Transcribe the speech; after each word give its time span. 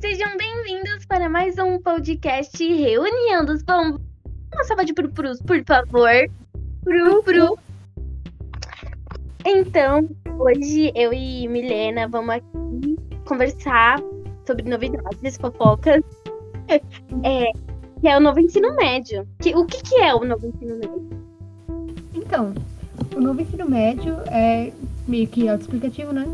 Sejam 0.00 0.36
bem-vindos 0.36 1.04
para 1.06 1.28
mais 1.28 1.58
um 1.58 1.80
podcast 1.80 2.56
Reunião 2.64 3.44
dos 3.44 3.64
Pombos. 3.64 4.00
Uma 4.54 4.62
salva 4.62 4.84
de 4.84 4.94
purpurus, 4.94 5.42
por 5.42 5.60
favor. 5.64 6.08
Pru, 6.84 7.22
pru. 7.24 7.58
Então, 9.44 10.08
hoje 10.38 10.92
eu 10.94 11.12
e 11.12 11.48
Milena 11.48 12.06
vamos 12.06 12.36
aqui 12.36 12.96
conversar 13.24 14.00
sobre 14.46 14.68
novidades, 14.68 15.36
fofocas. 15.36 16.02
É, 17.24 17.50
que 18.00 18.06
é 18.06 18.16
o 18.16 18.20
novo 18.20 18.38
ensino 18.38 18.76
médio. 18.76 19.26
Que, 19.40 19.56
o 19.56 19.64
que, 19.64 19.82
que 19.82 19.96
é 19.96 20.14
o 20.14 20.22
novo 20.22 20.46
ensino 20.46 20.76
médio? 20.76 21.08
Então, 22.14 22.54
o 23.16 23.20
novo 23.20 23.40
ensino 23.40 23.68
médio 23.68 24.14
é 24.26 24.70
meio 25.08 25.26
que 25.26 25.48
autoexplicativo, 25.48 26.12
né? 26.12 26.26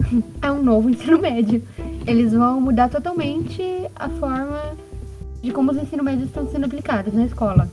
É 0.42 0.50
um 0.50 0.62
novo 0.62 0.90
ensino 0.90 1.18
médio. 1.18 1.62
Eles 2.06 2.32
vão 2.32 2.60
mudar 2.60 2.88
totalmente 2.88 3.62
a 3.94 4.08
forma 4.08 4.76
de 5.42 5.50
como 5.50 5.72
os 5.72 5.76
ensino 5.76 6.02
médios 6.02 6.28
estão 6.28 6.48
sendo 6.48 6.66
aplicados 6.66 7.12
na 7.14 7.24
escola. 7.24 7.68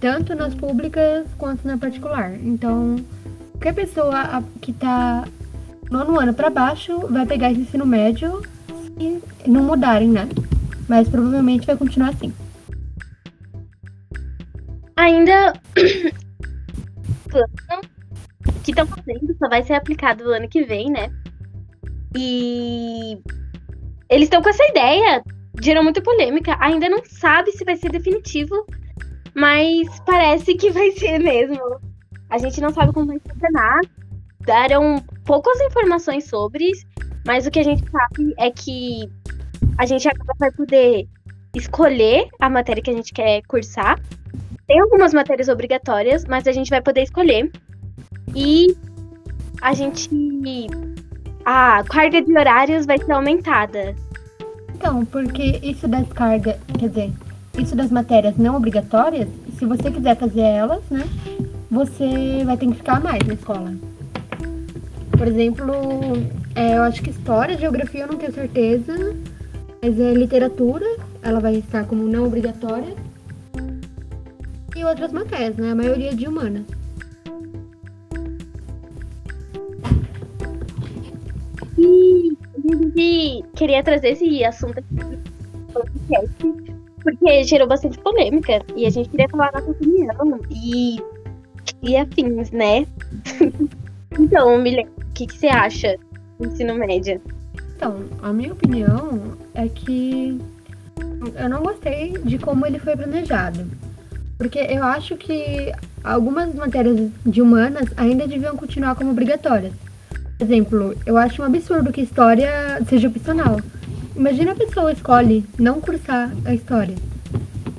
Tanto 0.00 0.34
nas 0.34 0.54
públicas 0.54 1.26
quanto 1.36 1.66
na 1.66 1.76
particular. 1.76 2.34
Então, 2.34 2.96
qualquer 3.52 3.74
pessoa 3.74 4.42
que 4.60 4.70
está 4.70 5.24
nono 5.90 6.18
ano 6.18 6.34
para 6.34 6.50
baixo 6.50 7.06
vai 7.08 7.26
pegar 7.26 7.50
esse 7.50 7.62
ensino 7.62 7.86
médio 7.86 8.42
se 8.98 9.22
não 9.46 9.62
mudarem, 9.62 10.08
né? 10.08 10.28
Mas 10.88 11.08
provavelmente 11.08 11.66
vai 11.66 11.76
continuar 11.76 12.10
assim. 12.10 12.32
Ainda 14.96 15.52
que 18.64 18.70
estão 18.70 18.86
fazendo 18.86 19.36
só 19.38 19.48
vai 19.48 19.62
ser 19.62 19.74
aplicado 19.74 20.24
no 20.24 20.30
ano 20.30 20.48
que 20.48 20.64
vem, 20.64 20.90
né? 20.90 21.10
E 22.16 23.20
eles 24.08 24.24
estão 24.24 24.42
com 24.42 24.48
essa 24.48 24.64
ideia, 24.70 25.22
gerou 25.60 25.82
muita 25.82 26.02
polêmica. 26.02 26.56
Ainda 26.60 26.88
não 26.88 27.02
sabe 27.04 27.52
se 27.52 27.64
vai 27.64 27.76
ser 27.76 27.90
definitivo, 27.90 28.66
mas 29.34 30.00
parece 30.06 30.54
que 30.54 30.70
vai 30.70 30.90
ser 30.92 31.18
mesmo. 31.18 31.80
A 32.30 32.38
gente 32.38 32.60
não 32.60 32.70
sabe 32.70 32.92
como 32.92 33.06
vai 33.06 33.18
funcionar. 33.18 33.80
Deram 34.40 35.02
poucas 35.24 35.60
informações 35.60 36.24
sobre, 36.24 36.70
mas 37.26 37.46
o 37.46 37.50
que 37.50 37.58
a 37.58 37.62
gente 37.62 37.84
sabe 37.90 38.34
é 38.38 38.50
que 38.50 39.10
a 39.76 39.86
gente 39.86 40.08
agora 40.08 40.34
vai 40.38 40.50
poder 40.52 41.06
escolher 41.54 42.28
a 42.40 42.48
matéria 42.48 42.82
que 42.82 42.90
a 42.90 42.94
gente 42.94 43.12
quer 43.12 43.42
cursar. 43.46 44.00
Tem 44.66 44.80
algumas 44.80 45.12
matérias 45.14 45.48
obrigatórias, 45.48 46.24
mas 46.24 46.46
a 46.46 46.52
gente 46.52 46.70
vai 46.70 46.80
poder 46.80 47.02
escolher. 47.02 47.50
E 48.34 48.76
a 49.60 49.72
gente. 49.72 50.08
A 51.50 51.82
carga 51.82 52.20
de 52.20 52.30
horários 52.30 52.84
vai 52.84 52.98
ser 52.98 53.10
aumentada. 53.10 53.94
Então, 54.74 55.02
porque 55.06 55.58
isso 55.62 55.88
das 55.88 56.06
cargas, 56.12 56.56
quer 56.78 56.88
dizer, 56.90 57.12
isso 57.56 57.74
das 57.74 57.90
matérias 57.90 58.36
não 58.36 58.54
obrigatórias, 58.54 59.26
se 59.58 59.64
você 59.64 59.90
quiser 59.90 60.14
fazer 60.14 60.42
elas, 60.42 60.82
né, 60.90 61.08
você 61.70 62.44
vai 62.44 62.54
ter 62.58 62.66
que 62.66 62.74
ficar 62.74 63.00
mais 63.00 63.26
na 63.26 63.32
escola. 63.32 63.74
Por 65.10 65.26
exemplo, 65.26 65.72
é, 66.54 66.76
eu 66.76 66.82
acho 66.82 67.02
que 67.02 67.08
história, 67.08 67.56
geografia 67.56 68.02
eu 68.02 68.08
não 68.08 68.18
tenho 68.18 68.34
certeza, 68.34 69.16
mas 69.80 69.98
é 69.98 70.12
literatura, 70.12 70.84
ela 71.22 71.40
vai 71.40 71.54
estar 71.54 71.84
como 71.84 72.02
não 72.02 72.26
obrigatória. 72.26 72.94
E 74.76 74.84
outras 74.84 75.12
matérias, 75.12 75.56
né? 75.56 75.70
A 75.70 75.74
maioria 75.74 76.14
de 76.14 76.28
humanas. 76.28 76.77
Queria 83.54 83.82
trazer 83.82 84.10
esse 84.10 84.44
assunto 84.44 84.78
aqui 84.78 85.18
porque 87.02 87.44
gerou 87.44 87.66
bastante 87.66 87.98
polêmica. 87.98 88.62
E 88.76 88.86
a 88.86 88.90
gente 88.90 89.08
queria 89.08 89.28
falar 89.28 89.50
nossa 89.52 89.70
opinião 89.70 90.40
e, 90.50 91.00
e 91.82 91.96
afins, 91.96 92.50
né? 92.50 92.86
então, 94.18 94.58
Milene, 94.58 94.88
o 94.88 95.14
que, 95.14 95.26
que 95.26 95.38
você 95.38 95.48
acha 95.48 95.96
do 96.38 96.46
ensino 96.46 96.74
médio? 96.74 97.20
Então, 97.76 98.04
a 98.22 98.32
minha 98.32 98.52
opinião 98.52 99.36
é 99.54 99.68
que 99.68 100.40
eu 101.36 101.48
não 101.48 101.62
gostei 101.62 102.12
de 102.24 102.38
como 102.38 102.66
ele 102.66 102.78
foi 102.78 102.96
planejado. 102.96 103.66
Porque 104.36 104.58
eu 104.58 104.84
acho 104.84 105.16
que 105.16 105.72
algumas 106.04 106.54
matérias 106.54 107.10
de 107.24 107.42
humanas 107.42 107.88
ainda 107.96 108.26
deviam 108.26 108.56
continuar 108.56 108.94
como 108.94 109.10
obrigatórias. 109.10 109.72
Por 110.38 110.44
exemplo, 110.44 110.94
eu 111.04 111.16
acho 111.16 111.42
um 111.42 111.44
absurdo 111.44 111.92
que 111.92 112.00
história 112.00 112.80
seja 112.88 113.08
opcional. 113.08 113.60
Imagina 114.14 114.52
a 114.52 114.54
pessoa 114.54 114.92
escolhe 114.92 115.44
não 115.58 115.80
cursar 115.80 116.32
a 116.44 116.54
história. 116.54 116.94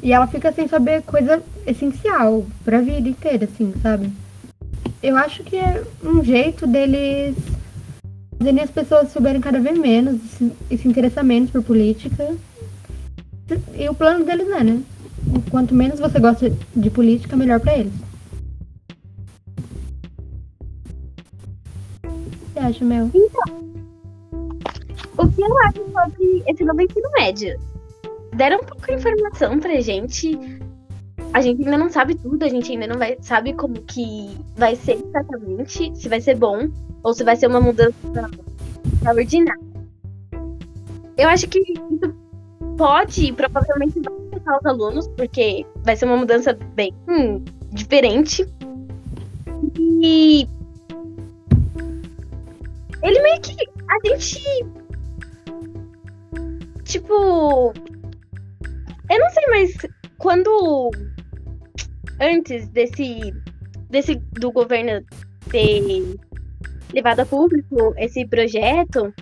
E 0.03 0.12
ela 0.12 0.28
fica 0.28 0.52
sem 0.52 0.68
saber 0.68 1.02
coisa 1.03 1.42
essencial 1.66 2.46
pra 2.66 2.81
vida 2.81 3.08
inteira, 3.08 3.46
assim, 3.46 3.74
sabe? 3.81 4.12
Eu 5.02 5.16
acho 5.16 5.42
que 5.44 5.56
é 5.56 5.84
um 6.03 6.22
jeito 6.22 6.68
deles 6.68 7.36
fazerem 8.38 8.62
as 8.62 8.72
pessoas 8.72 9.12
souberem 9.12 9.40
cada 9.40 9.59
vez 9.59 9.78
menos 9.78 10.19
e 10.69 10.78
se 10.78 10.88
interessar 10.88 11.24
menos 11.24 11.50
por 11.52 11.64
política. 11.64 12.36
E 13.78 13.88
o 13.88 13.94
plano 13.94 14.25
deles 14.25 14.50
é, 14.50 14.64
né? 14.66 14.81
Quanto 15.50 15.74
menos 15.74 15.98
você 16.00 16.19
gosta 16.19 16.52
de 16.75 16.90
política, 16.90 17.38
melhor 17.38 17.62
para 17.62 17.78
eles. 17.78 18.09
Mel? 22.81 23.09
Então, 23.13 23.59
o 25.18 25.28
que 25.28 25.41
eu 25.41 25.57
acho 25.59 25.84
sobre 25.91 26.44
esse 26.47 26.63
novo 26.63 26.81
ensino 26.81 27.09
médio? 27.18 27.59
Deram 28.35 28.59
pouca 28.59 28.94
informação 28.94 29.59
pra 29.59 29.81
gente. 29.81 30.38
A 31.34 31.41
gente 31.41 31.63
ainda 31.63 31.78
não 31.78 31.90
sabe 31.90 32.16
tudo, 32.16 32.44
a 32.44 32.47
gente 32.47 32.72
ainda 32.72 32.88
não 32.88 32.97
vai, 32.97 33.18
sabe 33.22 33.53
como 33.53 33.81
que 33.81 34.38
vai 34.56 34.75
ser 34.75 34.94
exatamente, 34.94 35.96
se 35.96 36.09
vai 36.09 36.22
ser 36.22 36.35
bom 36.35 36.69
ou 37.03 37.13
se 37.13 37.24
vai 37.24 37.35
ser 37.35 37.47
uma 37.47 37.62
mudança 37.62 37.96
extraordinária. 38.94 39.69
Eu 41.18 41.28
acho 41.30 41.47
que 41.47 41.59
isso 41.59 42.16
pode, 42.78 43.34
provavelmente 43.34 44.00
vai 44.00 44.13
afetar 44.31 44.57
os 44.57 44.66
alunos, 44.66 45.07
porque 45.09 45.66
vai 45.84 45.96
ser 45.97 46.06
uma 46.06 46.18
mudança 46.18 46.57
bem 46.75 46.94
hum, 47.07 47.44
diferente. 47.72 48.47
E 49.78 50.47
ele 53.04 53.22
meio 53.22 53.42
que. 53.42 53.56
A 53.90 54.08
gente. 54.08 54.42
Tipo. 56.84 57.74
Eu 59.10 59.20
não 59.20 59.30
sei, 59.30 59.48
mas 59.50 59.78
quando. 60.18 60.92
Antes 62.20 62.68
desse. 62.70 63.34
Desse. 63.90 64.16
Do 64.16 64.52
governo 64.52 65.04
ter 65.50 65.82
levado 66.94 67.22
a 67.22 67.26
público 67.26 67.94
esse 67.98 68.26
projeto. 68.28 69.14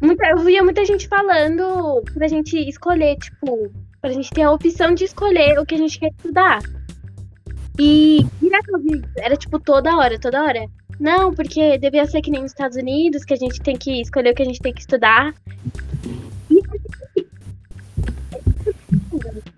Muita, 0.00 0.28
eu 0.30 0.38
via 0.38 0.62
muita 0.62 0.84
gente 0.84 1.06
falando 1.08 2.02
pra 2.14 2.26
gente 2.26 2.56
escolher, 2.56 3.16
tipo, 3.18 3.70
pra 4.00 4.10
gente 4.10 4.30
ter 4.30 4.42
a 4.42 4.52
opção 4.52 4.94
de 4.94 5.04
escolher 5.04 5.58
o 5.58 5.66
que 5.66 5.74
a 5.74 5.78
gente 5.78 5.98
quer 5.98 6.10
estudar. 6.10 6.60
E 7.78 8.26
direto 8.40 8.70
era 9.18 9.36
tipo 9.36 9.58
toda 9.58 9.96
hora, 9.96 10.18
toda 10.18 10.42
hora. 10.42 10.66
Não, 11.00 11.32
porque 11.32 11.78
devia 11.78 12.04
ser 12.04 12.20
que 12.20 12.30
nem 12.30 12.42
nos 12.42 12.52
Estados 12.52 12.76
Unidos, 12.76 13.24
que 13.24 13.32
a 13.32 13.36
gente 13.36 13.58
tem 13.62 13.74
que 13.74 14.02
escolher 14.02 14.32
o 14.32 14.34
que 14.34 14.42
a 14.42 14.44
gente 14.44 14.60
tem 14.60 14.74
que 14.74 14.82
estudar. 14.82 15.34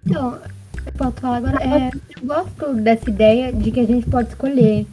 Então, 0.07 0.39
eu 0.87 0.93
posso 0.97 1.13
falar 1.21 1.39
agora. 1.39 1.59
É, 1.65 1.91
eu 2.21 2.27
gosto 2.27 2.75
dessa 2.75 3.11
ideia 3.11 3.53
de 3.53 3.73
que 3.73 3.81
a 3.81 3.87
gente 3.87 4.09
pode 4.09 4.29
escolher. 4.29 4.87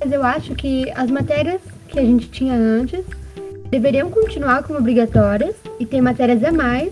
Mas 0.00 0.10
eu 0.10 0.24
acho 0.24 0.54
que 0.54 0.90
as 0.92 1.10
matérias 1.10 1.60
que 1.88 1.98
a 1.98 2.02
gente 2.02 2.30
tinha 2.30 2.54
antes 2.54 3.04
deveriam 3.70 4.10
continuar 4.10 4.62
como 4.62 4.78
obrigatórias 4.78 5.56
e 5.78 5.84
ter 5.84 6.00
matérias 6.00 6.42
a 6.42 6.52
mais 6.52 6.90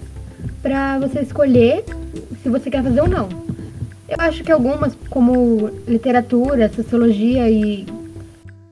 para 0.61 0.99
você 0.99 1.20
escolher 1.20 1.85
se 2.43 2.50
você 2.50 2.70
quer 2.70 2.82
fazer 2.82 3.00
ou 3.00 3.09
não. 3.09 3.31
Eu 4.06 4.17
acho 4.19 4.44
que 4.44 4.53
algumas, 4.53 4.94
como 5.09 5.70
literatura, 5.88 6.70
sociologia 6.70 7.49
e 7.49 7.87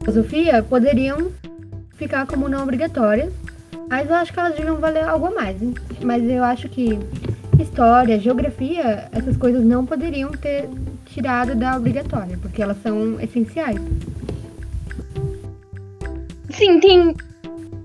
filosofia 0.03 0.63
poderiam 0.63 1.31
ficar 1.95 2.27
como 2.27 2.49
não 2.49 2.63
obrigatórias, 2.65 3.33
mas 3.89 4.09
eu 4.09 4.17
acho 4.17 4.33
que 4.33 4.41
elas 4.41 4.55
deviam 4.55 4.77
valer 4.77 5.05
algo 5.05 5.27
a 5.27 5.31
mais. 5.31 5.57
Mas 6.03 6.25
eu 6.25 6.43
acho 6.43 6.69
que 6.69 6.99
história, 7.61 8.19
geografia, 8.19 9.09
essas 9.13 9.37
coisas 9.37 9.65
não 9.65 9.87
poderiam 9.87 10.31
ter 10.33 10.69
tirado 11.07 11.55
da 11.55 11.77
obrigatória, 11.77 12.37
porque 12.41 12.63
elas 12.63 12.77
são 12.83 13.21
essenciais. 13.21 13.81
Sim, 16.51 16.81
tem. 16.81 17.15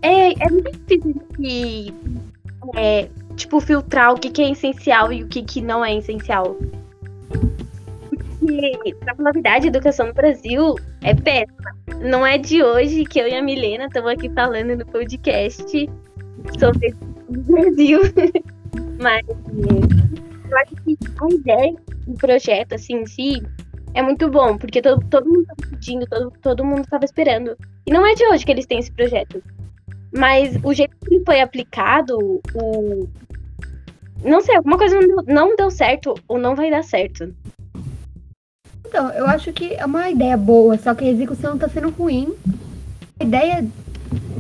É, 0.02 0.32
é 0.32 0.50
muito 0.50 0.72
difícil 0.72 1.22
de, 1.38 1.94
é, 2.76 3.10
tipo, 3.36 3.60
filtrar 3.60 4.14
o 4.14 4.20
que, 4.20 4.30
que 4.30 4.42
é 4.42 4.52
essencial 4.52 5.12
e 5.12 5.24
o 5.24 5.28
que, 5.28 5.44
que 5.44 5.62
não 5.62 5.84
é 5.84 5.96
essencial. 5.96 6.58
Porque, 7.30 8.96
falar 9.16 9.30
a 9.30 9.34
verdade, 9.34 9.66
a 9.66 9.70
educação 9.70 10.08
no 10.08 10.14
Brasil 10.14 10.76
é 11.02 11.14
péssima 11.14 11.87
não 12.02 12.26
é 12.26 12.38
de 12.38 12.64
hoje 12.64 13.04
que 13.06 13.20
eu 13.20 13.28
e 13.28 13.36
a 13.36 13.42
Milena 13.42 13.86
estamos 13.86 14.12
aqui 14.12 14.30
falando 14.30 14.76
no 14.76 14.86
podcast 14.86 15.90
sobre 16.60 16.94
do 17.30 17.42
Brasil. 17.42 18.02
Mas 19.00 19.26
eu 19.28 20.58
acho 20.58 20.76
que 20.84 20.98
a 21.22 21.30
ideia 21.30 21.76
do 22.08 22.14
projeto, 22.16 22.74
assim, 22.74 23.02
em 23.02 23.06
si, 23.06 23.44
é 23.94 24.02
muito 24.02 24.30
bom, 24.30 24.58
porque 24.58 24.82
todo, 24.82 25.04
todo 25.10 25.28
mundo 25.28 25.42
estava 25.42 25.70
pedindo, 25.70 26.08
todo, 26.08 26.34
todo 26.42 26.66
mundo 26.66 26.82
estava 26.82 27.06
esperando. 27.06 27.58
E 27.86 27.92
não 27.92 28.06
é 28.06 28.14
de 28.14 28.26
hoje 28.28 28.46
que 28.46 28.52
eles 28.52 28.66
têm 28.66 28.80
esse 28.80 28.92
projeto. 28.92 29.42
Mas 30.16 30.58
o 30.64 30.74
jeito 30.74 30.96
que 31.06 31.22
foi 31.26 31.42
aplicado, 31.42 32.18
o. 32.56 33.08
Não 34.24 34.42
sei, 34.42 34.56
alguma 34.56 34.78
coisa 34.78 35.00
não 35.00 35.08
deu, 35.08 35.34
não 35.34 35.56
deu 35.56 35.70
certo 35.70 36.16
ou 36.28 36.40
não 36.40 36.56
vai 36.56 36.72
dar 36.72 36.84
certo. 36.84 37.34
Então, 38.88 39.10
eu 39.10 39.26
acho 39.28 39.52
que 39.52 39.74
é 39.74 39.86
uma 39.86 40.10
ideia 40.10 40.38
boa, 40.38 40.78
só 40.78 40.94
que 40.96 41.04
a 41.04 41.10
execução 41.10 41.56
está 41.56 41.68
sendo 41.68 41.90
ruim. 41.90 42.34
A 43.20 43.24
ideia, 43.24 43.66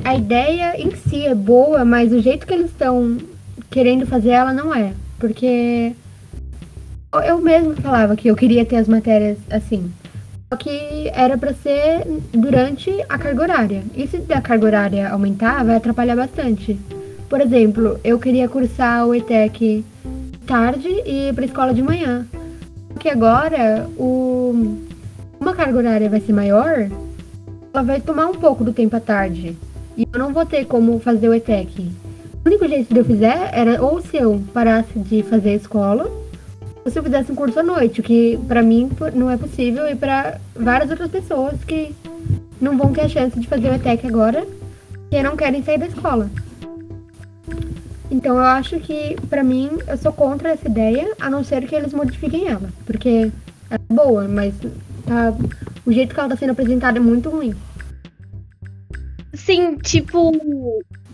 a 0.05 0.15
ideia 0.15 0.81
em 0.81 0.91
si 0.95 1.25
é 1.25 1.35
boa, 1.35 1.83
mas 1.83 2.13
o 2.13 2.21
jeito 2.21 2.47
que 2.47 2.53
eles 2.53 2.67
estão 2.67 3.17
querendo 3.69 4.05
fazer 4.07 4.29
ela 4.29 4.53
não 4.53 4.73
é. 4.73 4.94
Porque 5.19 5.94
eu 7.25 7.41
mesmo 7.41 7.75
falava 7.75 8.15
que 8.15 8.29
eu 8.29 8.35
queria 8.35 8.65
ter 8.65 8.77
as 8.77 8.88
matérias 8.88 9.38
assim. 9.49 9.91
Só 10.50 10.57
que 10.57 11.09
era 11.13 11.38
para 11.38 11.53
ser 11.53 12.07
durante 12.31 12.89
a 13.09 13.17
carga 13.17 13.41
horária. 13.41 13.83
E 13.93 14.07
se 14.07 14.23
a 14.31 14.39
carga 14.39 14.65
horária 14.65 15.09
aumentar, 15.09 15.65
vai 15.65 15.75
atrapalhar 15.75 16.15
bastante. 16.15 16.79
Por 17.27 17.41
exemplo, 17.41 18.00
eu 18.01 18.17
queria 18.17 18.47
cursar 18.47 19.05
o 19.05 19.13
ETEC 19.13 19.83
tarde 20.45 20.88
e 21.05 21.27
ir 21.27 21.33
para 21.33 21.43
escola 21.43 21.73
de 21.73 21.81
manhã. 21.81 22.25
Porque 22.97 23.09
agora 23.09 23.88
o 23.95 24.75
uma 25.39 25.53
carga 25.53 25.77
horária 25.77 26.09
vai 26.09 26.19
ser 26.19 26.33
maior, 26.33 26.89
ela 27.71 27.83
vai 27.83 28.01
tomar 28.01 28.25
um 28.25 28.33
pouco 28.33 28.63
do 28.63 28.73
tempo 28.73 28.95
à 28.95 28.99
tarde. 28.99 29.55
E 29.95 30.07
eu 30.11 30.19
não 30.19 30.33
vou 30.33 30.44
ter 30.47 30.65
como 30.65 30.99
fazer 30.99 31.29
o 31.29 31.33
ETEC. 31.35 31.91
O 32.44 32.47
único 32.49 32.67
jeito 32.67 32.91
de 32.91 32.99
eu 32.99 33.05
fizer 33.05 33.51
era 33.53 33.79
ou 33.83 34.01
se 34.01 34.17
eu 34.17 34.41
parasse 34.51 34.97
de 34.97 35.21
fazer 35.21 35.51
a 35.51 35.53
escola, 35.53 36.09
ou 36.83 36.91
se 36.91 36.97
eu 36.97 37.03
fizesse 37.03 37.31
um 37.31 37.35
curso 37.35 37.59
à 37.59 37.63
noite, 37.63 37.99
o 37.99 38.03
que 38.03 38.39
para 38.47 38.63
mim 38.63 38.89
não 39.13 39.29
é 39.29 39.38
possível 39.38 39.88
e 39.88 39.95
para 39.95 40.39
várias 40.55 40.89
outras 40.89 41.11
pessoas 41.11 41.63
que 41.67 41.93
não 42.59 42.75
vão 42.79 42.91
ter 42.93 43.01
a 43.01 43.09
chance 43.09 43.39
de 43.39 43.47
fazer 43.47 43.69
o 43.69 43.75
ETEC 43.75 44.07
agora, 44.07 44.43
que 45.11 45.21
não 45.21 45.38
querem 45.38 45.61
sair 45.61 45.77
da 45.77 45.85
escola. 45.85 46.31
Então 48.09 48.38
eu 48.38 48.44
acho 48.44 48.80
que, 48.80 49.15
para 49.30 49.44
mim, 49.44 49.69
eu 49.88 49.98
sou 49.98 50.13
contra 50.13 50.50
essa 50.50 50.68
ideia, 50.68 51.13
a 51.19 51.30
não 51.30 51.44
ser 51.44 51.68
que 51.68 51.75
eles 51.75 51.94
modifiquem 51.94 52.48
ela. 52.48 52.69
Porque 52.86 53.31
é 53.69 53.77
boa, 53.94 54.27
mas 54.27 54.54
tá, 55.06 55.33
o 55.86 55.92
jeito 55.92 56.13
que 56.13 56.19
ela 56.19 56.30
tá 56.30 56.38
sendo 56.38 56.51
apresentada 56.51 56.98
é 56.98 57.01
muito 57.01 57.30
ruim. 57.30 57.54
Sim, 59.33 59.77
tipo, 59.77 60.31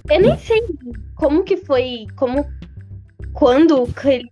eu 0.09 0.21
nem 0.21 0.37
sei 0.37 0.61
como 1.15 1.43
que 1.43 1.57
foi, 1.57 2.05
como 2.15 2.45
quando 3.33 3.89
eles 4.05 4.29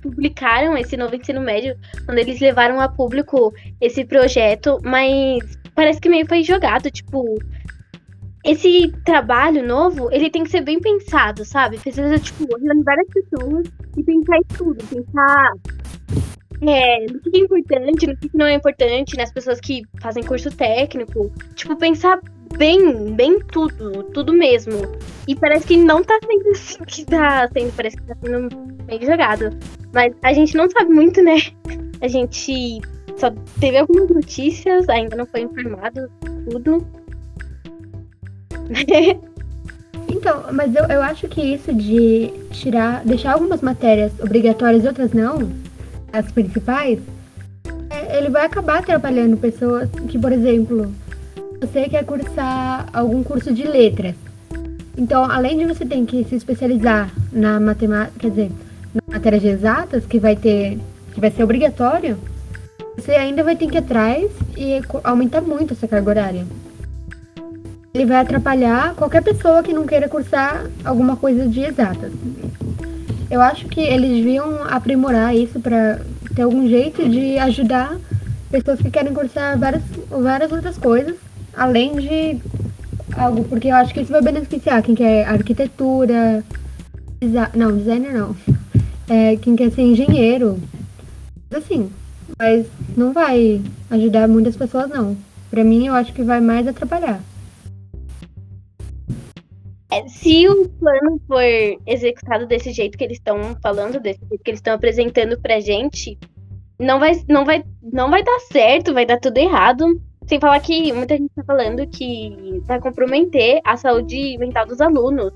publicaram 0.00 0.76
esse 0.76 0.96
novo 0.96 1.16
ensino 1.16 1.40
médio, 1.40 1.76
quando 2.04 2.18
eles 2.18 2.40
levaram 2.40 2.80
a 2.80 2.88
público 2.88 3.52
esse 3.80 4.04
projeto, 4.04 4.78
mas 4.82 5.58
parece 5.74 6.00
que 6.00 6.08
meio 6.08 6.26
foi 6.26 6.42
jogado, 6.42 6.90
tipo, 6.90 7.38
esse 8.46 8.92
trabalho 9.04 9.66
novo, 9.66 10.08
ele 10.12 10.30
tem 10.30 10.44
que 10.44 10.50
ser 10.50 10.62
bem 10.62 10.80
pensado, 10.80 11.44
sabe? 11.44 11.78
Precisa, 11.78 12.18
tipo, 12.18 12.46
reunir 12.56 12.84
várias 12.84 13.08
pessoas 13.08 13.66
e 13.96 14.02
pensar 14.02 14.36
em 14.36 14.56
tudo, 14.56 14.84
pensar 14.84 15.52
é, 16.62 17.06
no 17.06 17.20
que 17.20 17.36
é 17.36 17.40
importante, 17.40 18.06
no 18.06 18.16
que 18.16 18.30
não 18.32 18.46
é 18.46 18.54
importante, 18.54 19.16
nas 19.16 19.32
pessoas 19.32 19.60
que 19.60 19.82
fazem 20.00 20.22
curso 20.22 20.50
técnico. 20.50 21.30
Tipo, 21.54 21.76
pensar 21.76 22.20
bem, 22.56 23.12
bem 23.14 23.40
tudo, 23.40 24.04
tudo 24.04 24.32
mesmo. 24.32 24.74
E 25.26 25.34
parece 25.34 25.66
que 25.66 25.76
não 25.76 26.02
tá 26.02 26.18
sendo 26.24 26.50
assim 26.50 26.84
que 26.84 27.04
tá 27.04 27.48
sendo, 27.52 27.72
parece 27.74 27.96
que 27.96 28.02
tá 28.04 28.16
sendo 28.22 28.56
bem 28.84 29.04
jogado. 29.04 29.50
Mas 29.92 30.14
a 30.22 30.32
gente 30.32 30.56
não 30.56 30.70
sabe 30.70 30.92
muito, 30.92 31.22
né? 31.22 31.36
A 32.00 32.08
gente 32.08 32.80
só 33.16 33.30
teve 33.60 33.78
algumas 33.78 34.08
notícias, 34.08 34.88
ainda 34.88 35.16
não 35.16 35.26
foi 35.26 35.40
informado 35.40 36.10
tudo. 36.50 36.86
então, 40.08 40.44
mas 40.52 40.74
eu, 40.74 40.84
eu 40.84 41.02
acho 41.02 41.28
que 41.28 41.40
isso 41.40 41.72
de 41.72 42.30
tirar, 42.50 43.04
deixar 43.04 43.32
algumas 43.32 43.60
matérias 43.60 44.12
obrigatórias 44.20 44.84
e 44.84 44.88
outras 44.88 45.12
não, 45.12 45.50
as 46.12 46.30
principais, 46.32 46.98
é, 47.90 48.18
ele 48.18 48.28
vai 48.28 48.44
acabar 48.44 48.78
atrapalhando 48.78 49.36
pessoas 49.36 49.88
que, 50.08 50.18
por 50.18 50.32
exemplo, 50.32 50.92
você 51.60 51.88
quer 51.88 52.04
cursar 52.04 52.88
algum 52.92 53.22
curso 53.22 53.52
de 53.52 53.64
letras. 53.64 54.14
Então, 54.96 55.30
além 55.30 55.58
de 55.58 55.66
você 55.66 55.84
ter 55.84 56.04
que 56.06 56.24
se 56.24 56.34
especializar 56.34 57.12
na 57.32 57.60
matemática, 57.60 58.18
quer 58.18 58.30
dizer, 58.30 58.50
na 58.94 59.14
matéria 59.14 59.38
de 59.38 59.48
exatas, 59.48 60.06
que 60.06 60.18
vai 60.18 60.34
ter, 60.34 60.78
que 61.12 61.20
vai 61.20 61.30
ser 61.30 61.44
obrigatório, 61.44 62.16
você 62.96 63.12
ainda 63.12 63.44
vai 63.44 63.56
ter 63.56 63.66
que 63.66 63.76
ir 63.76 63.78
atrás 63.78 64.30
e 64.56 64.80
aumentar 65.04 65.42
muito 65.42 65.74
essa 65.74 65.86
carga 65.86 66.10
horária. 66.10 66.46
Ele 67.96 68.04
vai 68.04 68.18
atrapalhar 68.18 68.94
qualquer 68.94 69.22
pessoa 69.22 69.62
que 69.62 69.72
não 69.72 69.86
queira 69.86 70.06
cursar 70.06 70.66
alguma 70.84 71.16
coisa 71.16 71.48
de 71.48 71.60
exatas. 71.60 72.12
Eu 73.30 73.40
acho 73.40 73.64
que 73.68 73.80
eles 73.80 74.10
deviam 74.10 74.64
aprimorar 74.64 75.34
isso 75.34 75.58
para 75.58 76.00
ter 76.34 76.42
algum 76.42 76.68
jeito 76.68 77.08
de 77.08 77.38
ajudar 77.38 77.96
pessoas 78.50 78.82
que 78.82 78.90
querem 78.90 79.14
cursar 79.14 79.58
várias, 79.58 79.82
várias 80.10 80.52
outras 80.52 80.76
coisas 80.76 81.16
além 81.54 81.96
de 81.96 82.38
algo, 83.16 83.44
porque 83.44 83.68
eu 83.68 83.76
acho 83.76 83.94
que 83.94 84.02
isso 84.02 84.12
vai 84.12 84.20
beneficiar 84.20 84.82
quem 84.82 84.94
quer 84.94 85.26
arquitetura, 85.26 86.44
não, 87.54 87.74
designer 87.74 88.12
não, 88.12 88.36
é, 89.08 89.36
quem 89.36 89.56
quer 89.56 89.70
ser 89.70 89.80
engenheiro, 89.80 90.60
assim, 91.50 91.90
mas 92.38 92.66
não 92.94 93.14
vai 93.14 93.62
ajudar 93.90 94.28
muitas 94.28 94.54
pessoas 94.54 94.90
não. 94.90 95.16
Pra 95.50 95.64
mim, 95.64 95.86
eu 95.86 95.94
acho 95.94 96.12
que 96.12 96.22
vai 96.22 96.42
mais 96.42 96.68
atrapalhar. 96.68 97.20
É, 99.96 100.06
se 100.08 100.46
o 100.46 100.68
plano 100.68 101.18
for 101.26 101.42
executado 101.86 102.46
desse 102.46 102.70
jeito 102.70 102.98
que 102.98 103.04
eles 103.04 103.16
estão 103.16 103.56
falando, 103.62 103.98
desse 103.98 104.20
jeito 104.28 104.44
que 104.44 104.50
eles 104.50 104.58
estão 104.58 104.74
apresentando 104.74 105.40
pra 105.40 105.58
gente, 105.58 106.18
não 106.78 107.00
vai, 107.00 107.18
não, 107.26 107.46
vai, 107.46 107.64
não 107.80 108.10
vai 108.10 108.22
dar 108.22 108.38
certo, 108.40 108.92
vai 108.92 109.06
dar 109.06 109.18
tudo 109.18 109.38
errado. 109.38 109.98
Sem 110.26 110.38
falar 110.38 110.60
que 110.60 110.92
muita 110.92 111.16
gente 111.16 111.30
tá 111.34 111.42
falando 111.44 111.86
que 111.86 112.60
vai 112.66 112.78
comprometer 112.78 113.60
a 113.64 113.76
saúde 113.76 114.36
mental 114.38 114.66
dos 114.66 114.82
alunos. 114.82 115.32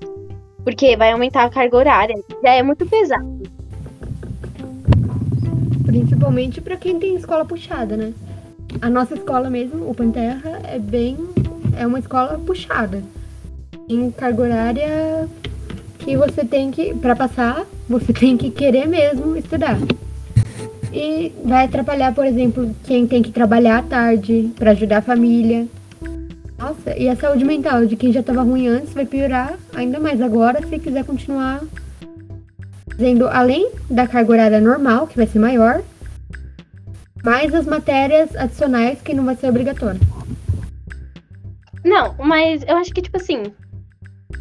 Porque 0.63 0.95
vai 0.95 1.11
aumentar 1.11 1.45
a 1.45 1.49
carga 1.49 1.77
horária. 1.77 2.23
Já 2.43 2.53
é 2.53 2.61
muito 2.61 2.85
pesado. 2.85 3.41
Principalmente 5.85 6.61
para 6.61 6.77
quem 6.77 6.99
tem 6.99 7.15
escola 7.15 7.45
puxada, 7.45 7.97
né? 7.97 8.13
A 8.79 8.89
nossa 8.89 9.15
escola 9.15 9.49
mesmo, 9.49 9.89
o 9.89 9.95
Panterra, 9.95 10.61
é 10.65 10.77
bem. 10.77 11.17
É 11.75 11.87
uma 11.87 11.97
escola 11.97 12.39
puxada. 12.45 13.01
Em 13.91 14.09
carga 14.09 14.43
horária 14.43 15.27
que 15.99 16.15
você 16.15 16.45
tem 16.45 16.71
que. 16.71 16.93
para 16.93 17.13
passar, 17.13 17.65
você 17.89 18.13
tem 18.13 18.37
que 18.37 18.49
querer 18.49 18.87
mesmo 18.87 19.35
estudar. 19.35 19.77
E 20.93 21.33
vai 21.43 21.65
atrapalhar, 21.65 22.13
por 22.13 22.25
exemplo, 22.25 22.73
quem 22.85 23.05
tem 23.05 23.21
que 23.21 23.33
trabalhar 23.33 23.79
à 23.79 23.83
tarde 23.83 24.49
para 24.57 24.71
ajudar 24.71 24.99
a 24.99 25.01
família. 25.01 25.67
Nossa, 26.57 26.97
e 26.97 27.09
a 27.09 27.17
saúde 27.17 27.43
mental 27.43 27.85
de 27.85 27.97
quem 27.97 28.13
já 28.13 28.21
estava 28.21 28.43
ruim 28.43 28.67
antes 28.67 28.93
vai 28.93 29.05
piorar 29.05 29.57
ainda 29.75 29.99
mais 29.99 30.21
agora 30.21 30.65
se 30.65 30.79
quiser 30.79 31.03
continuar 31.03 31.61
fazendo 32.89 33.27
além 33.27 33.71
da 33.89 34.07
carga 34.07 34.31
horária 34.31 34.61
normal, 34.61 35.07
que 35.07 35.17
vai 35.17 35.27
ser 35.27 35.39
maior, 35.39 35.81
mais 37.23 37.53
as 37.53 37.65
matérias 37.65 38.35
adicionais 38.37 39.01
que 39.01 39.13
não 39.13 39.25
vai 39.25 39.35
ser 39.35 39.49
obrigatório. 39.49 39.99
Não, 41.83 42.15
mas 42.19 42.63
eu 42.67 42.77
acho 42.77 42.93
que, 42.93 43.01
tipo 43.01 43.17
assim, 43.17 43.51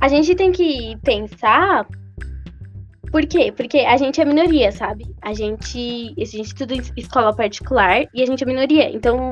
a 0.00 0.08
gente 0.08 0.34
tem 0.34 0.52
que 0.52 0.96
pensar 1.02 1.86
por 3.10 3.26
quê? 3.26 3.52
Porque 3.54 3.78
a 3.78 3.96
gente 3.96 4.20
é 4.20 4.24
minoria, 4.24 4.70
sabe? 4.70 5.04
A 5.20 5.34
gente, 5.34 6.14
a 6.16 6.24
gente 6.24 6.46
estuda 6.46 6.74
em 6.74 6.82
escola 6.96 7.34
particular 7.34 8.06
e 8.14 8.22
a 8.22 8.26
gente 8.26 8.44
é 8.44 8.46
minoria. 8.46 8.88
Então, 8.94 9.30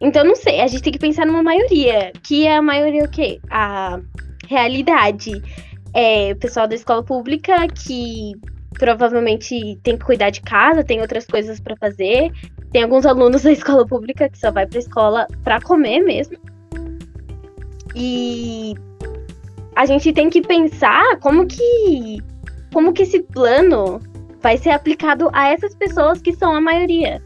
então 0.00 0.24
não 0.24 0.34
sei, 0.34 0.60
a 0.60 0.66
gente 0.66 0.82
tem 0.82 0.92
que 0.92 0.98
pensar 0.98 1.24
numa 1.26 1.42
maioria, 1.42 2.12
que 2.22 2.46
é 2.46 2.56
a 2.56 2.62
maioria 2.62 3.04
o 3.04 3.08
quê? 3.08 3.40
A 3.50 4.00
realidade. 4.48 5.30
É 5.92 6.32
o 6.32 6.36
pessoal 6.36 6.68
da 6.68 6.74
escola 6.74 7.02
pública 7.02 7.66
que 7.68 8.32
provavelmente 8.78 9.78
tem 9.82 9.96
que 9.96 10.04
cuidar 10.04 10.30
de 10.30 10.40
casa, 10.40 10.84
tem 10.84 11.00
outras 11.00 11.26
coisas 11.26 11.60
para 11.60 11.76
fazer. 11.76 12.32
Tem 12.72 12.82
alguns 12.82 13.06
alunos 13.06 13.42
da 13.44 13.52
escola 13.52 13.86
pública 13.86 14.28
que 14.28 14.38
só 14.38 14.50
vai 14.50 14.66
para 14.66 14.78
escola 14.78 15.26
para 15.44 15.60
comer 15.60 16.00
mesmo. 16.00 16.36
E 17.94 18.74
a 19.80 19.86
gente 19.86 20.12
tem 20.12 20.28
que 20.28 20.42
pensar 20.42 21.18
como 21.20 21.46
que 21.46 22.22
como 22.70 22.92
que 22.92 23.02
esse 23.02 23.22
plano 23.22 23.98
vai 24.38 24.58
ser 24.58 24.72
aplicado 24.72 25.30
a 25.32 25.48
essas 25.48 25.74
pessoas 25.74 26.20
que 26.20 26.34
são 26.34 26.54
a 26.54 26.60
maioria. 26.60 27.22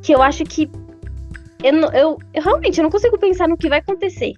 Que 0.00 0.14
eu 0.14 0.22
acho 0.22 0.44
que. 0.44 0.70
Eu, 1.60 1.74
eu, 1.90 2.18
eu 2.32 2.42
realmente 2.42 2.78
eu 2.78 2.84
não 2.84 2.90
consigo 2.90 3.18
pensar 3.18 3.48
no 3.48 3.56
que 3.56 3.68
vai 3.68 3.80
acontecer. 3.80 4.34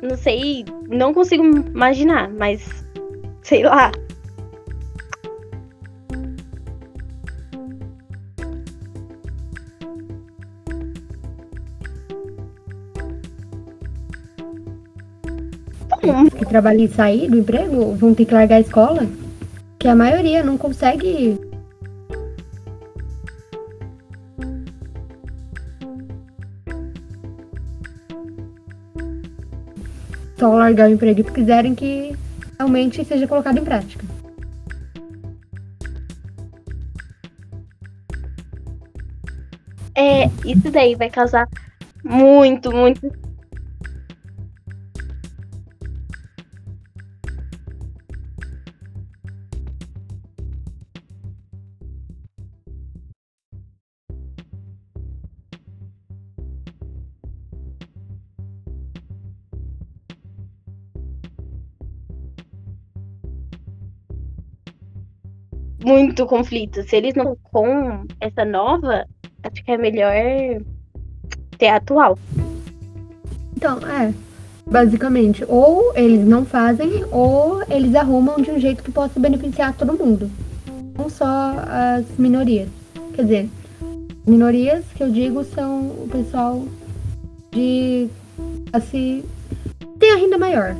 Não 0.00 0.16
sei, 0.16 0.64
não 0.88 1.12
consigo 1.12 1.44
imaginar, 1.44 2.30
mas 2.30 2.82
sei 3.42 3.62
lá. 3.62 3.92
Que 16.36 16.44
trabalham 16.44 16.84
e 16.84 16.88
sair 16.88 17.30
do 17.30 17.38
emprego 17.38 17.94
vão 17.94 18.14
ter 18.14 18.24
que 18.24 18.34
largar 18.34 18.56
a 18.56 18.60
escola. 18.60 19.06
Que 19.78 19.86
a 19.86 19.94
maioria 19.94 20.42
não 20.42 20.58
consegue. 20.58 21.38
Só 30.36 30.52
largar 30.54 30.88
o 30.88 30.92
emprego 30.92 31.22
se 31.24 31.32
quiserem 31.32 31.74
que 31.74 32.16
realmente 32.58 33.04
seja 33.04 33.28
colocado 33.28 33.58
em 33.58 33.64
prática. 33.64 34.04
É, 39.94 40.24
isso 40.44 40.70
daí 40.72 40.96
vai 40.96 41.10
causar 41.10 41.46
muito, 42.02 42.72
muito 42.72 43.12
muito 65.84 66.26
conflito. 66.26 66.82
Se 66.82 66.96
eles 66.96 67.14
não 67.14 67.36
com 67.50 68.04
essa 68.20 68.44
nova, 68.44 69.04
acho 69.42 69.64
que 69.64 69.72
é 69.72 69.76
melhor 69.76 70.12
ter 71.58 71.68
a 71.68 71.76
atual. 71.76 72.18
Então, 73.56 73.78
é. 73.86 74.12
Basicamente, 74.64 75.44
ou 75.48 75.92
eles 75.96 76.24
não 76.24 76.44
fazem, 76.44 77.04
ou 77.10 77.62
eles 77.68 77.94
arrumam 77.94 78.36
de 78.36 78.50
um 78.50 78.58
jeito 78.58 78.82
que 78.82 78.92
possa 78.92 79.18
beneficiar 79.18 79.76
todo 79.76 79.92
mundo. 79.92 80.30
Não 80.96 81.08
só 81.08 81.54
as 81.68 82.06
minorias. 82.16 82.68
Quer 83.14 83.22
dizer, 83.22 83.50
minorias 84.26 84.84
que 84.94 85.02
eu 85.02 85.10
digo 85.10 85.44
são 85.44 85.88
o 85.88 86.08
pessoal 86.10 86.64
de 87.52 88.08
assim 88.72 89.24
tem 89.98 90.12
a 90.12 90.16
renda 90.16 90.38
maior. 90.38 90.76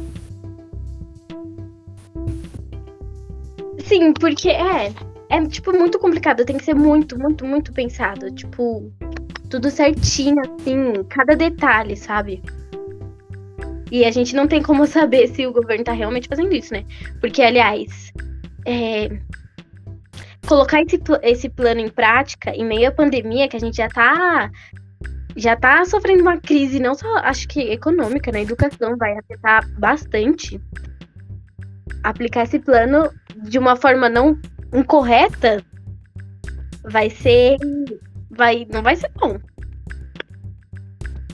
Sim, 3.93 4.15
porque 4.15 4.49
é. 4.49 4.91
É, 5.29 5.47
tipo, 5.47 5.71
muito 5.71 5.99
complicado. 5.99 6.47
Tem 6.47 6.57
que 6.57 6.65
ser 6.65 6.75
muito, 6.75 7.19
muito, 7.19 7.45
muito 7.45 7.75
pensado. 7.75 8.31
Tipo, 8.31 8.91
tudo 9.51 9.71
certinho, 9.71 10.41
assim, 10.41 11.05
cada 11.11 11.37
detalhe, 11.37 11.95
sabe? 11.95 12.43
E 13.91 14.07
a 14.07 14.11
gente 14.11 14.35
não 14.35 14.49
tem 14.49 14.63
como 14.63 14.87
saber 14.87 15.29
se 15.29 15.47
o 15.47 15.53
governo 15.53 15.85
tá 15.85 15.93
realmente 15.93 16.27
fazendo 16.27 16.55
isso, 16.55 16.73
né? 16.73 16.87
Porque, 17.21 17.43
aliás, 17.43 18.11
é, 18.67 19.11
colocar 20.47 20.81
esse, 20.81 20.99
esse 21.23 21.51
plano 21.51 21.83
em 21.83 21.91
prática 21.91 22.51
em 22.51 22.65
meio 22.65 22.89
à 22.89 22.93
pandemia, 22.93 23.47
que 23.47 23.57
a 23.57 23.61
gente 23.61 23.77
já 23.77 23.91
tá. 23.91 24.51
Já 25.35 25.57
tá 25.57 25.83
sofrendo 25.85 26.23
uma 26.23 26.39
crise, 26.39 26.79
não 26.79 26.95
só 26.95 27.09
acho 27.19 27.49
que 27.49 27.61
econômica, 27.61 28.31
na 28.31 28.39
né? 28.39 28.45
educação 28.45 28.97
vai 28.99 29.19
afetar 29.19 29.67
bastante. 29.79 30.61
Aplicar 32.03 32.45
esse 32.45 32.59
plano 32.59 33.11
de 33.37 33.59
uma 33.59 33.77
forma 33.77 34.09
não 34.09 34.39
incorreta, 34.73 35.63
vai 36.85 37.11
ser. 37.11 37.57
Vai, 38.31 38.67
não 38.73 38.83
vai 38.83 38.97
ser 38.97 39.11
bom. 39.15 39.39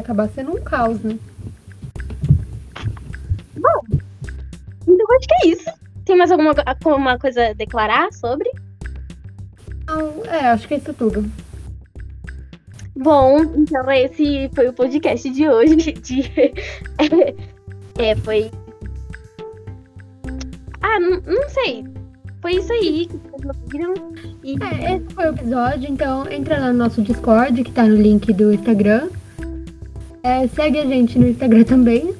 Acabar 0.01 0.29
sendo 0.29 0.53
um 0.57 0.63
caos, 0.63 1.01
né? 1.03 1.19
Bom, 3.57 3.99
então 4.87 5.17
acho 5.17 5.29
que 5.29 5.35
é 5.43 5.49
isso. 5.49 5.71
Tem 6.05 6.17
mais 6.17 6.31
alguma, 6.31 6.55
alguma 6.65 7.19
coisa 7.19 7.49
a 7.49 7.53
declarar 7.53 8.13
sobre? 8.13 8.51
Não, 9.87 10.25
é, 10.25 10.51
acho 10.51 10.67
que 10.67 10.75
é 10.75 10.77
isso 10.79 10.95
tudo. 10.95 11.31
Bom, 12.97 13.43
então 13.57 13.91
esse 13.93 14.51
foi 14.55 14.69
o 14.69 14.73
podcast 14.73 15.31
de 15.31 15.49
hoje. 15.49 15.93
De... 15.93 16.23
é, 17.99 18.17
foi 18.17 18.51
ah, 20.89 21.01
não, 21.01 21.49
sei. 21.49 21.85
Foi 22.41 22.53
isso 22.55 22.73
aí 22.73 23.07
que 23.07 23.17
vocês 23.31 23.57
ouviram. 23.63 23.95
E... 24.43 24.57
É, 24.63 24.97
esse 24.97 25.15
foi 25.15 25.27
o 25.27 25.35
episódio, 25.35 25.91
então 25.91 26.31
entra 26.31 26.59
lá 26.59 26.73
no 26.73 26.79
nosso 26.79 27.03
Discord, 27.03 27.63
que 27.63 27.73
tá 27.73 27.85
no 27.85 27.97
link 27.97 28.33
do 28.33 28.53
Instagram. 28.53 29.09
É, 30.23 30.47
segue 30.49 30.79
a 30.79 30.87
gente 30.87 31.19
no 31.19 31.29
Instagram 31.29 31.65
também. 31.65 32.15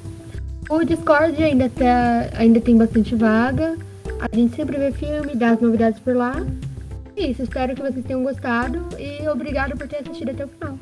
O 0.69 0.83
Discord 0.83 1.41
ainda, 1.43 1.69
tá, 1.69 2.29
ainda 2.37 2.61
tem 2.61 2.77
bastante 2.77 3.15
vaga. 3.15 3.75
A 4.19 4.35
gente 4.35 4.55
sempre 4.55 4.77
vê 4.77 4.91
filme, 4.91 5.35
dá 5.35 5.51
as 5.51 5.59
novidades 5.59 5.99
por 5.99 6.15
lá. 6.15 6.45
É 7.15 7.27
isso, 7.27 7.41
espero 7.41 7.75
que 7.75 7.81
vocês 7.81 8.05
tenham 8.05 8.23
gostado 8.23 8.87
e 8.97 9.27
obrigado 9.27 9.75
por 9.77 9.87
ter 9.87 9.97
assistido 9.97 10.29
até 10.29 10.45
o 10.45 10.47
final. 10.47 10.77